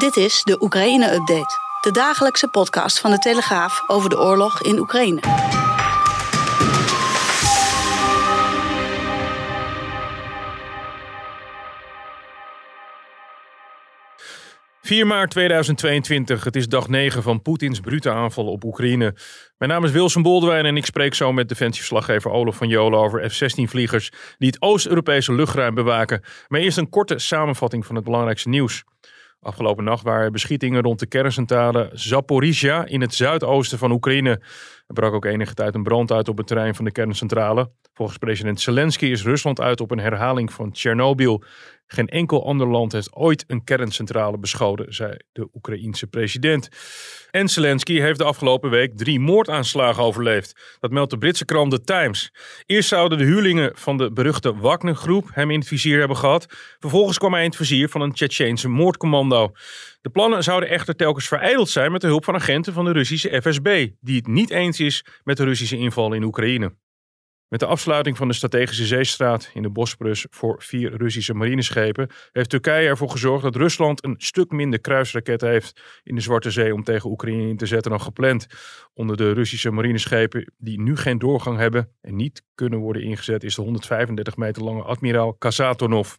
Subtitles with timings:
[0.00, 1.58] Dit is de Oekraïne-update.
[1.80, 5.20] De dagelijkse podcast van de Telegraaf over de oorlog in Oekraïne.
[14.82, 19.14] 4 maart 2022, het is dag 9 van Poetins brute aanval op Oekraïne.
[19.58, 23.30] Mijn naam is Wilson Boldewijn en ik spreek zo met defensieverslaggever Olaf van Jolen over
[23.30, 26.22] F-16-vliegers die het Oost-Europese luchtruim bewaken.
[26.48, 28.84] Maar eerst een korte samenvatting van het belangrijkste nieuws.
[29.42, 34.40] Afgelopen nacht waren beschietingen rond de kerncentrale Zaporizhia in het zuidoosten van Oekraïne.
[34.90, 37.70] Er brak ook enige tijd een brand uit op het terrein van de kerncentrale.
[37.94, 41.42] Volgens president Zelensky is Rusland uit op een herhaling van Tsjernobyl.
[41.86, 46.68] Geen enkel ander land heeft ooit een kerncentrale beschoten, zei de Oekraïense president.
[47.30, 50.76] En Zelensky heeft de afgelopen week drie moordaanslagen overleefd.
[50.80, 52.32] Dat meldt de Britse krant The Times.
[52.66, 56.46] Eerst zouden de huurlingen van de beruchte Wagner-groep hem in het vizier hebben gehad.
[56.78, 59.52] Vervolgens kwam hij in het vizier van een Tsjetsjeense moordcommando.
[60.00, 63.42] De plannen zouden echter telkens vereideld zijn met de hulp van agenten van de Russische
[63.42, 66.74] FSB, die het niet eens is met de Russische inval in Oekraïne.
[67.48, 72.50] Met de afsluiting van de strategische zeestraat in de Bosporus voor vier Russische marineschepen heeft
[72.50, 76.84] Turkije ervoor gezorgd dat Rusland een stuk minder kruisraketten heeft in de Zwarte Zee om
[76.84, 78.46] tegen Oekraïne in te zetten dan gepland.
[78.94, 83.54] Onder de Russische marineschepen die nu geen doorgang hebben en niet kunnen worden ingezet is
[83.54, 86.16] de 135 meter lange admiraal Kazatonov.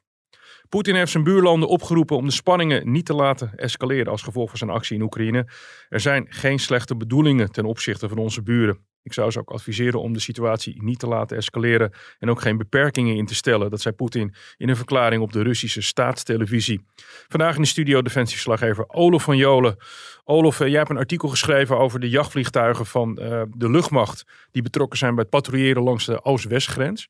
[0.72, 4.58] Poetin heeft zijn buurlanden opgeroepen om de spanningen niet te laten escaleren als gevolg van
[4.58, 5.48] zijn actie in Oekraïne.
[5.90, 8.80] Er zijn geen slechte bedoelingen ten opzichte van onze buren.
[9.04, 12.58] Ik zou ze ook adviseren om de situatie niet te laten escaleren en ook geen
[12.58, 13.70] beperkingen in te stellen.
[13.70, 16.86] Dat zei Poetin in een verklaring op de Russische staatstelevisie.
[17.28, 19.78] Vandaag in de studio defensieverslaggever Olof van Jolen.
[20.24, 24.62] Olof, eh, jij hebt een artikel geschreven over de jachtvliegtuigen van uh, de luchtmacht die
[24.62, 27.08] betrokken zijn bij het patrouilleren langs de Oost-Westgrens.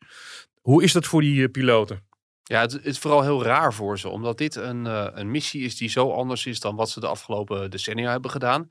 [0.62, 2.10] Hoe is dat voor die uh, piloten?
[2.52, 4.86] Ja, het, is vooral heel raar voor ze, omdat dit een,
[5.20, 8.70] een missie is die zo anders is dan wat ze de afgelopen decennia hebben gedaan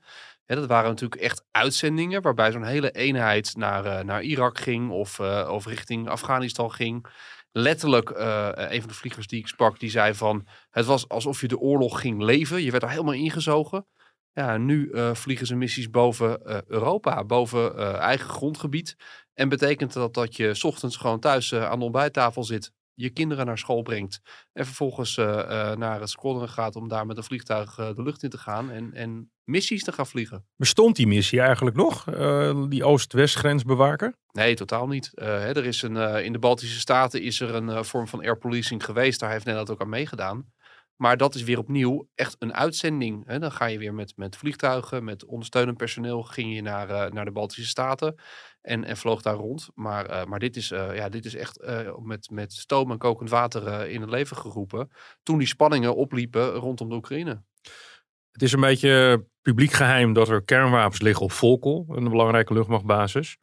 [0.55, 5.19] dat waren natuurlijk echt uitzendingen waarbij zo'n hele eenheid naar, uh, naar Irak ging of,
[5.19, 7.05] uh, of richting Afghanistan ging.
[7.53, 11.47] Letterlijk, een van de vliegers die ik sprak, die zei van het was alsof je
[11.47, 12.63] de oorlog ging leven.
[12.63, 13.87] Je werd er helemaal ingezogen.
[14.33, 18.95] Ja, nu vliegen ze missies boven Europa, boven eigen grondgebied.
[19.33, 23.57] En betekent dat dat je ochtends gewoon thuis aan de ontbijttafel zit je kinderen naar
[23.57, 24.21] school brengt.
[24.53, 28.03] En vervolgens uh, uh, naar het squadron gaat om daar met een vliegtuig uh, de
[28.03, 28.71] lucht in te gaan.
[28.71, 30.45] En, en missies te gaan vliegen.
[30.55, 32.03] Bestond die missie eigenlijk nog?
[32.69, 34.15] die Oost-West bewaken?
[34.31, 35.11] Nee, totaal niet.
[35.13, 38.85] Hè, er is een, in de Baltische Staten is er een vorm van air policing
[38.85, 39.19] geweest.
[39.19, 40.51] Daar heeft Nederland ook aan meegedaan.
[41.01, 43.23] Maar dat is weer opnieuw echt een uitzending.
[43.25, 43.39] Hè?
[43.39, 47.25] Dan ga je weer met, met vliegtuigen, met ondersteunend personeel, ging je naar, uh, naar
[47.25, 48.15] de Baltische Staten
[48.61, 49.69] en, en vloog daar rond.
[49.73, 51.59] Maar, uh, maar dit, is, uh, ja, dit is echt
[52.03, 54.91] met, met stoom en kokend water in het leven geroepen.
[55.23, 57.43] Toen die spanningen opliepen rondom de Oekraïne.
[58.31, 63.37] Het is een beetje publiek geheim dat er kernwapens liggen op Volkel, een belangrijke luchtmachtbasis.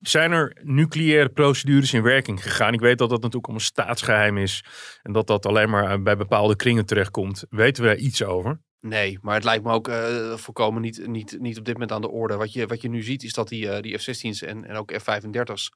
[0.00, 2.72] Zijn er nucleaire procedures in werking gegaan?
[2.72, 4.64] Ik weet dat dat natuurlijk allemaal staatsgeheim is
[5.02, 7.44] en dat dat alleen maar bij bepaalde kringen terechtkomt.
[7.50, 8.60] Weten we daar iets over?
[8.80, 12.00] Nee, maar het lijkt me ook uh, volkomen niet, niet, niet op dit moment aan
[12.00, 12.36] de orde.
[12.36, 14.92] Wat je, wat je nu ziet is dat die, uh, die F-16's en, en ook
[14.92, 15.72] F-35's,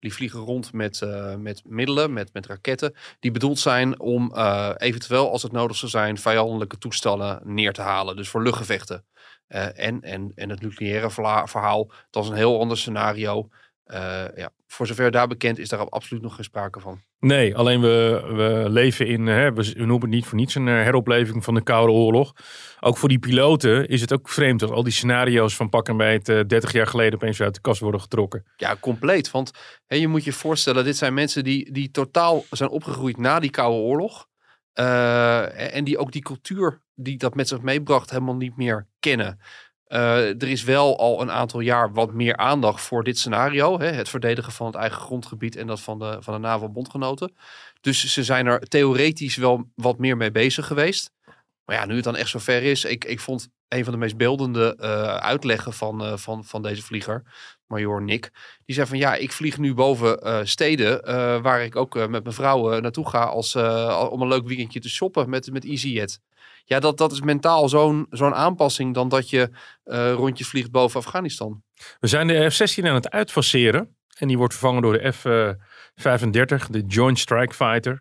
[0.00, 4.36] die vliegen rond met, uh, met middelen, met, met raketten, die bedoeld zijn om
[4.76, 8.16] eventueel, als het nodig zou zijn, vijandelijke toestellen neer te halen.
[8.16, 9.04] Dus voor luchtgevechten.
[9.46, 11.10] en, en, en het nucleaire
[11.48, 13.48] verhaal, dat is een heel ander scenario.
[14.34, 17.00] Ja, voor zover daar bekend is daar absoluut nog geen sprake van.
[17.18, 20.74] Nee, alleen we, we leven in, hè, we noemen het niet voor niets een eh,
[20.74, 22.32] heropleving van de Koude Oorlog.
[22.80, 26.12] Ook voor die piloten is het ook vreemd dat al die scenario's van pakken bij
[26.12, 28.44] het 30 jaar geleden opeens uit de kast worden getrokken.
[28.56, 29.30] Ja, compleet.
[29.30, 29.50] Want
[29.86, 33.50] hè, je moet je voorstellen, dit zijn mensen die, die totaal zijn opgegroeid na die
[33.50, 34.28] Koude Oorlog.
[34.74, 39.40] Uh, en die ook die cultuur die dat met zich meebracht helemaal niet meer kennen.
[39.92, 43.78] Uh, er is wel al een aantal jaar wat meer aandacht voor dit scenario.
[43.78, 47.34] Hè, het verdedigen van het eigen grondgebied en dat van de, van de NAVO-bondgenoten.
[47.80, 51.10] Dus ze zijn er theoretisch wel wat meer mee bezig geweest.
[51.64, 52.84] Maar ja, nu het dan echt zover is.
[52.84, 56.82] Ik, ik vond een van de meest beeldende uh, uitleggen van, uh, van, van deze
[56.82, 57.22] vlieger,
[57.66, 58.30] Major Nick.
[58.64, 61.02] Die zei van ja, ik vlieg nu boven steden
[61.42, 63.54] waar ik ook met mijn vrouw naartoe ga als,
[64.10, 66.20] om een leuk weekendje te shoppen met, met EasyJet.
[66.70, 69.50] Ja, dat, dat is mentaal zo'n zo'n aanpassing dan dat je
[70.14, 71.62] rondjes vliegt boven Afghanistan.
[72.00, 73.96] We zijn de F-16 aan het uitfaseren.
[74.18, 78.00] En die wordt vervangen door de F-35, de Joint Strike Fighter.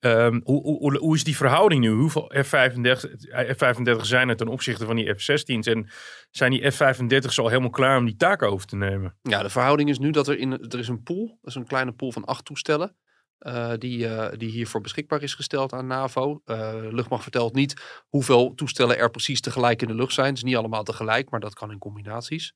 [0.00, 1.90] Um, hoe, hoe, hoe, is die verhouding nu?
[1.90, 3.10] Hoeveel F-35,
[3.56, 5.66] F-35 zijn er ten opzichte van die F-16's?
[5.66, 5.90] En
[6.30, 9.16] zijn die F-35's al helemaal klaar om die taak over te nemen?
[9.22, 11.66] Ja, de verhouding is nu dat er, in, er is een pool, dat is een
[11.66, 12.96] kleine pool van acht toestellen.
[13.40, 16.42] Uh, die, uh, die hiervoor beschikbaar is gesteld aan NAVO.
[16.46, 20.26] Uh, luchtmacht vertelt niet hoeveel toestellen er precies tegelijk in de lucht zijn.
[20.26, 22.52] Het is niet allemaal tegelijk, maar dat kan in combinaties.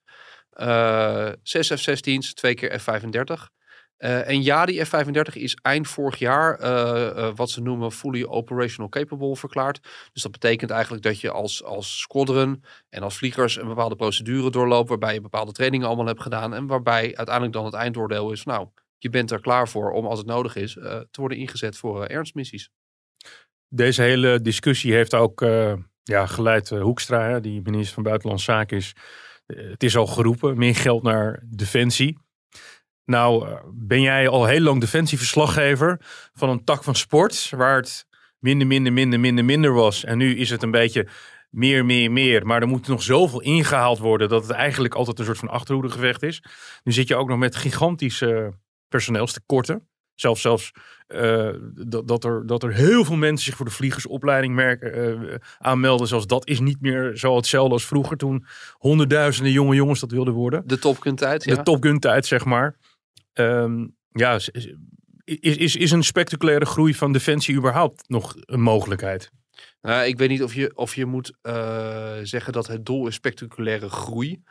[1.43, 3.57] zes F-16's, twee keer F-35.
[3.99, 6.59] Uh, en ja, die F-35 is eind vorig jaar
[7.35, 9.81] wat ze noemen fully operational capable verklaard.
[10.13, 14.51] Dus dat betekent eigenlijk dat je als, als squadron en als vliegers een bepaalde procedure
[14.51, 14.89] doorloopt.
[14.89, 16.55] Waarbij je bepaalde trainingen allemaal hebt gedaan.
[16.55, 20.19] En waarbij uiteindelijk dan het eindoordeel is, nou, je bent er klaar voor om als
[20.19, 22.71] het nodig is te worden ingezet voor ernstmissies.
[23.69, 25.41] Deze hele discussie heeft ook
[26.03, 28.93] ja, geleid Hoekstra, die minister van Buitenlandse Zaken is.
[29.47, 32.19] het is al geroepen, meer geld naar defensie.
[33.09, 36.01] Nou, eh, ben jij al heel lang defensieverslaggever
[36.33, 38.07] van een tak van sport, waar het
[38.39, 40.05] minder, minder, minder, minder, minder was.
[40.05, 41.09] En nu is het een beetje
[41.51, 42.47] meer, meer, meer.
[42.47, 46.23] Maar er moet nog zoveel ingehaald worden dat het eigenlijk altijd een soort van achterhoedegevecht
[46.23, 46.43] is.
[46.85, 48.53] Nu zit je ook nog met gigantische
[48.89, 49.89] personeelstekorten.
[50.15, 50.73] Zelfs, zelfs
[51.09, 55.35] uh, dat, dat, er, dat er heel veel mensen zich voor de vliegersopleiding merken, uh,
[55.59, 56.07] aanmelden.
[56.07, 60.35] Zelfs dat is niet meer zo hetzelfde als vroeger toen honderdduizenden jonge jongens dat wilden
[60.35, 60.63] worden.
[60.67, 61.55] De Top Gun tijd, ja.
[61.55, 62.77] De Top Gun tijd, zeg maar.
[63.35, 64.51] Um, ja, is,
[65.41, 69.31] is, is een spectaculaire groei van defensie überhaupt nog een mogelijkheid?
[69.81, 73.15] Nou, ik weet niet of je, of je moet uh, zeggen dat het doel is
[73.15, 74.43] spectaculaire groei.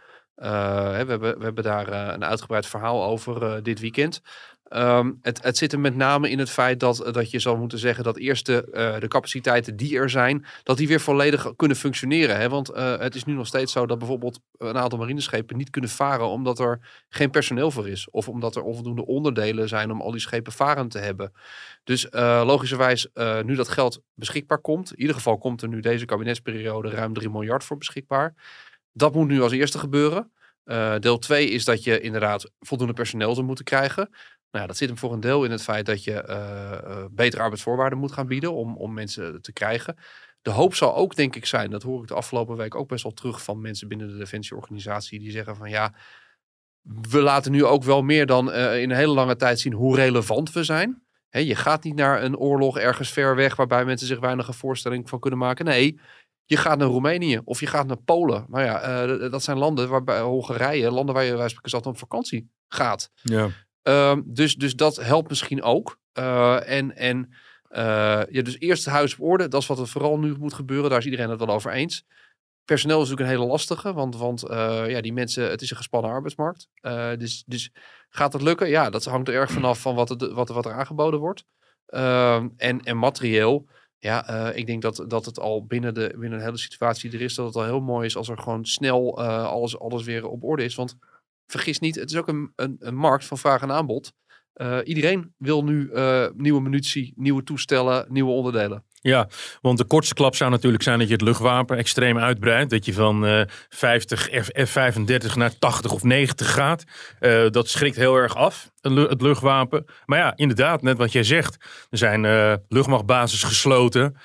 [0.44, 4.22] Uh, we, hebben, we hebben daar uh, een uitgebreid verhaal over dit weekend.
[4.70, 7.80] Um, het, het zit er met name in het feit dat, dat je zal moeten
[7.80, 12.38] zeggen dat eerst de, de capaciteiten die er zijn, dat die weer volledig kunnen functioneren.
[12.38, 12.50] Hè?
[12.50, 16.28] Want het is nu nog steeds zo dat bijvoorbeeld een aantal marineschepen niet kunnen varen
[16.28, 18.10] omdat er geen personeel voor is.
[18.10, 21.32] Of omdat er onvoldoende onderdelen zijn om al die schepen varend te hebben.
[21.84, 23.08] Dus logischerwijs,
[23.44, 27.30] nu dat geld beschikbaar komt, in ieder geval komt er nu deze kabinetsperiode ruim 3
[27.30, 28.34] miljard voor beschikbaar.
[28.98, 30.32] Dat moet nu als eerste gebeuren.
[31.00, 34.10] deel 2 is dat je inderdaad voldoende personeel zou moeten krijgen.
[34.52, 38.00] Nou, dat zit hem voor een deel in het feit dat je uh, betere arbeidsvoorwaarden
[38.00, 39.98] moet gaan bieden om, om mensen te krijgen.
[40.42, 43.04] De hoop zal ook, denk ik, zijn, dat hoor ik de afgelopen week ook best
[43.04, 45.94] wel terug van mensen binnen de defensieorganisatie, die zeggen van ja,
[47.10, 50.52] we laten nu ook wel meer dan in een hele lange tijd zien hoe relevant
[50.52, 51.02] we zijn.
[51.30, 55.10] Je gaat niet naar een oorlog ergens ver weg waarbij mensen zich weinig een voorstelling
[55.10, 55.66] van kunnen maken.
[55.66, 56.00] Nee,
[56.48, 58.46] je gaat naar Roemenië of je gaat naar Polen.
[58.48, 62.50] Maar ja, uh, dat zijn landen waarbij Hongarije, landen waar je spreken altijd op vakantie
[62.68, 63.12] gaat.
[63.22, 63.50] Ja.
[63.84, 66.00] Um, dus, dus dat helpt misschien ook.
[66.20, 67.34] Uh, en en
[67.72, 69.48] uh, ja, dus eerst het huis op orde.
[69.48, 70.90] Dat is wat er vooral nu moet gebeuren.
[70.90, 72.04] Daar is iedereen het wel over eens.
[72.66, 73.94] Personeel is natuurlijk een hele lastige.
[73.94, 74.44] Want, want
[74.88, 76.68] ja, die mensen, het is een gespannen arbeidsmarkt.
[77.20, 77.72] dus, dus
[78.10, 78.70] gaat het lukken?
[78.70, 81.44] Ja, dat hangt er erg vanaf van wat, het, wat, wat er aangeboden wordt.
[81.86, 83.68] Ehm, en, en materieel.
[84.00, 87.36] Ja, ik denk dat, dat het al binnen de, binnen de hele situatie er is.
[87.36, 90.64] Dat het al heel mooi is als er gewoon snel alles, alles weer op orde
[90.64, 90.76] is.
[90.76, 90.98] Want
[91.46, 94.14] vergis niet, het is ook een, een, een markt van vraag en aanbod.
[94.62, 98.84] Uh, iedereen wil nu uh, nieuwe munitie, nieuwe toestellen, nieuwe onderdelen.
[99.02, 99.28] Ja,
[99.62, 102.70] want de kortste klap zou natuurlijk zijn dat je het luchtwapen extreem uitbreidt.
[102.70, 104.30] Dat je van uh, 50
[104.66, 106.84] F-35 naar 80 of 90 gaat.
[107.20, 109.86] Uh, dat schrikt heel erg af, het luchtwapen.
[110.06, 111.58] Maar ja, inderdaad, net wat jij zegt.
[111.90, 112.22] Er zijn
[112.68, 114.18] luchtmachtbasis gesloten.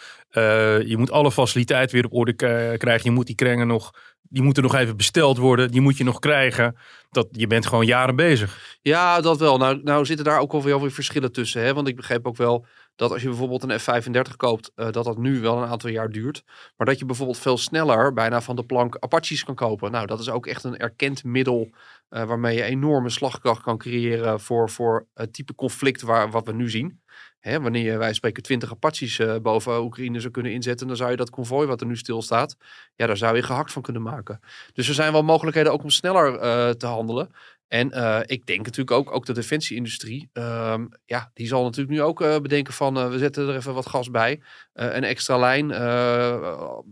[0.87, 2.35] Je moet alle faciliteiten weer op orde
[2.77, 3.01] krijgen.
[3.03, 3.93] Je moet die krengen nog
[4.33, 5.71] die moeten nog even besteld worden.
[5.71, 6.77] Die moet je nog krijgen.
[7.11, 8.79] Dat, je bent gewoon jaren bezig.
[8.83, 9.59] Ja, dat wel.
[9.59, 11.63] Nou, nou zitten daar ook wel weer verschillen tussen.
[11.63, 11.75] Hè?
[11.75, 12.67] Want ik begreep ook wel
[13.03, 16.11] dat als je bijvoorbeeld een F-35 koopt, uh, dat dat nu wel een aantal jaar
[16.11, 16.45] duurt.
[16.77, 19.91] Maar dat je bijvoorbeeld veel sneller bijna van de plank Apaches kan kopen.
[19.91, 21.71] Nou, dat is ook echt een erkend middel
[22.11, 26.53] uh, waarmee je enorme slagkracht kan creëren voor, voor het type conflict waar, wat we
[26.53, 27.01] nu zien.
[27.39, 31.17] Hè, wanneer wij spreken 20 Apaches uh, boven Oekraïne zou kunnen inzetten, dan zou je
[31.17, 32.57] dat konvooi wat er nu stilstaat,
[32.95, 34.41] ja, daar zou je gehakt van kunnen maken.
[34.73, 36.39] Dus er zijn wel mogelijkheden ook om sneller
[36.77, 37.31] te handelen.
[37.73, 40.75] En uh, ik denk natuurlijk ook, ook de defensieindustrie, uh,
[41.05, 44.11] ja, die zal natuurlijk nu ook uh, bedenken van, we zetten er even wat gas
[44.11, 44.41] bij.
[44.73, 45.69] een extra lijn,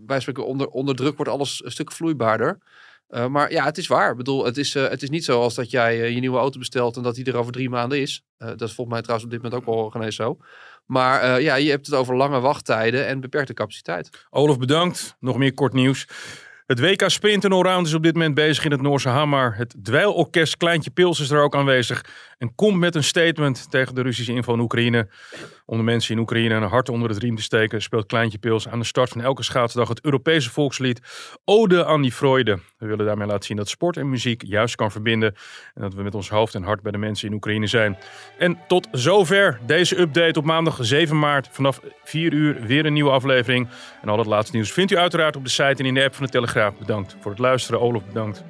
[0.06, 2.58] wij spreken onder, onder druk wordt alles een stuk vloeibaarder.
[3.28, 4.10] Maar ja, het is waar.
[4.10, 6.96] Ik bedoel, het is, het is niet zo als dat jij je nieuwe auto bestelt
[6.96, 8.22] en dat die er over drie maanden is.
[8.38, 10.37] dat is volgens mij trouwens op dit moment ook wel genees zo.
[10.87, 14.26] Maar ja, je hebt het over lange wachttijden en beperkte capaciteit.
[14.30, 15.16] Olaf, bedankt.
[15.18, 16.06] Nog meer kort nieuws.
[16.70, 19.54] Het WK Sprint en Allround is op dit moment bezig in het Noorse Hamar.
[19.56, 22.04] Het dweilorkest Kleintje Pils is er ook aanwezig.
[22.38, 25.08] En komt met een statement tegen de Russische inval in Oekraïne.
[25.70, 27.82] Om de mensen in Oekraïne een hart onder het riem te steken...
[27.82, 31.00] speelt Kleintje Pils aan de start van elke schaatsdag het Europese volkslied...
[31.44, 32.58] Ode aan die Freude.
[32.78, 35.34] We willen daarmee laten zien dat sport en muziek juist kan verbinden...
[35.74, 37.98] en dat we met ons hoofd en hart bij de mensen in Oekraïne zijn.
[38.38, 41.48] En tot zover deze update op maandag 7 maart.
[41.50, 43.68] Vanaf 4 uur weer een nieuwe aflevering.
[44.02, 46.14] En al het laatste nieuws vindt u uiteraard op de site en in de app
[46.14, 46.78] van de Telegraaf.
[46.78, 47.80] Bedankt voor het luisteren.
[47.80, 48.44] Olaf, bedankt.